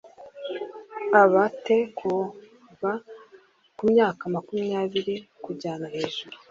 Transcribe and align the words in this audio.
aba 1.21 1.43
te 1.63 1.77
kuva 1.97 2.91
ku 3.77 3.83
myaka 3.91 4.23
makumyabiri 4.33 5.15
kujyana 5.43 5.85
hejuru 5.95 6.35